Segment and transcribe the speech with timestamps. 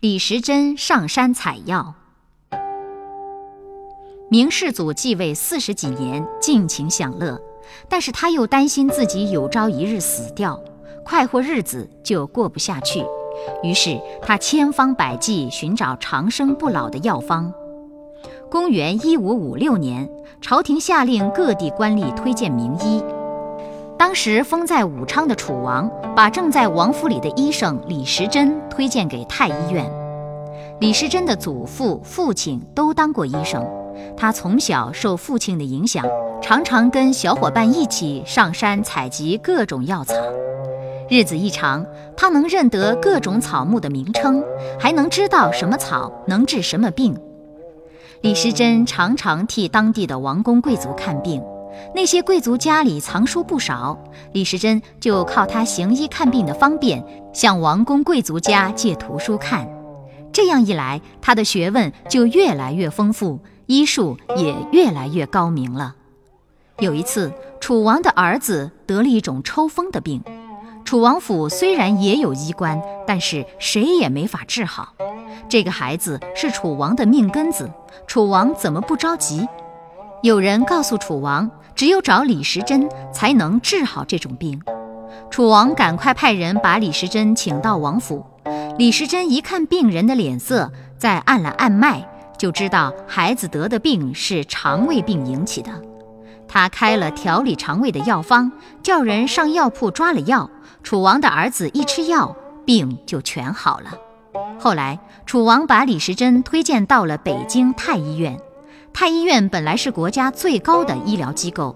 [0.00, 1.96] 李时珍上山采药。
[4.30, 7.36] 明世祖继位四十几年，尽情享乐，
[7.88, 10.62] 但是他又担心自己有朝一日死掉，
[11.04, 13.04] 快活日子就过不下去。
[13.64, 17.52] 于是他千方百计寻找长生不老的药方。
[18.48, 20.08] 公元一五五六年，
[20.40, 23.02] 朝廷下令各地官吏推荐名医。
[24.08, 25.86] 当时封在武昌的楚王，
[26.16, 29.84] 把正在王府里的医生李时珍推荐给太医院。
[30.80, 33.62] 李时珍的祖父、父亲都当过医生，
[34.16, 36.06] 他从小受父亲的影响，
[36.40, 40.14] 常常跟小伙伴一起上山采集各种药草。
[41.10, 41.84] 日子一长，
[42.16, 44.42] 他能认得各种草木的名称，
[44.80, 47.14] 还能知道什么草能治什么病。
[48.22, 51.42] 李时珍常常替当地的王公贵族看病。
[51.94, 53.98] 那些贵族家里藏书不少，
[54.32, 59.68] 李时珍就靠他行医看病的方便，向王公贵族家借图书看。
[60.32, 65.94] 这样一来，他的学问就越来越丰富，医术也越来越高明了。
[66.78, 70.22] 有一次，楚王的儿子得了一种抽风的病，
[70.84, 74.94] 楚王府虽然也有医官，但是谁也没法治好。
[75.48, 77.68] 这个孩子是楚王的命根子，
[78.06, 79.48] 楚王怎么不着急？
[80.22, 81.50] 有人告诉楚王。
[81.78, 84.60] 只有找李时珍才能治好这种病。
[85.30, 88.26] 楚王赶快派人把李时珍请到王府。
[88.76, 92.04] 李时珍一看病人的脸色，再按了按脉，
[92.36, 95.70] 就知道孩子得的病是肠胃病引起的。
[96.48, 98.50] 他开了调理肠胃的药方，
[98.82, 100.50] 叫人上药铺抓了药。
[100.82, 102.34] 楚王的儿子一吃药，
[102.66, 103.92] 病就全好了。
[104.58, 108.36] 后来，楚王把李时珍推荐到了北京太医院。
[108.92, 111.74] 太医院本来是国家最高的医疗机构，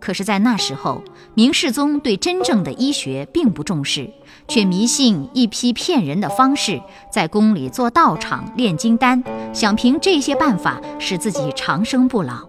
[0.00, 1.02] 可是，在那时候，
[1.34, 4.10] 明世宗对真正的医学并不重视，
[4.48, 6.80] 却迷信一批骗人的方式，
[7.12, 12.48] 在宫里做道场、炼金丹，想凭这些办法使自己长生不老。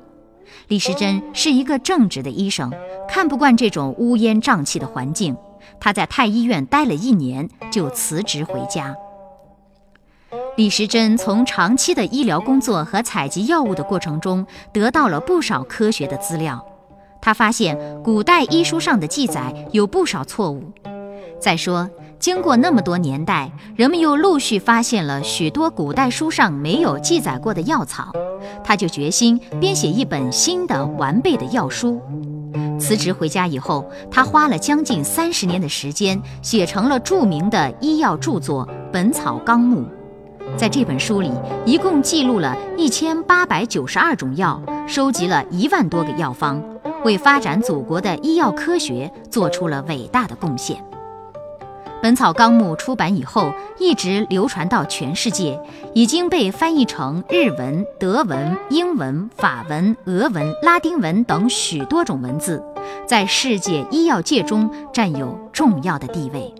[0.69, 2.71] 李时珍是一个正直的医生，
[3.09, 5.35] 看不惯这种乌烟瘴气的环境，
[5.79, 8.95] 他在太医院待了一年，就辞职回家。
[10.55, 16.63] 李时珍从长期的医疗工作和采集药物的过程中，得到了不少科学的资料。
[17.19, 20.63] 他发现古代医书上的记载有不少错误。
[21.39, 28.11] 再说，经过那么多年代，人们又陆续发现了许多古代书上没有记载过的药草。
[28.63, 31.99] 他就决心编写一本新的完备的药书。
[32.79, 39.81] 辞职回家以后，他花了将近三十年的时间，写成了著名的医药著作《本草纲目》。
[40.55, 41.31] 在这本书里，
[41.65, 46.63] 一共记录了一千八百九十二种药，收集了一万多个药方，
[47.03, 50.77] 为发展祖国的医药科学做出了伟大的贡献。
[52.01, 55.57] 《本草纲目》出版以后，一直流传到全世界，
[55.93, 62.61] 已经被翻译成日文、德文、英文、法文、俄文、拉丁文等许多种文字，
[63.07, 66.53] 在世界医药界中占有重要的地位。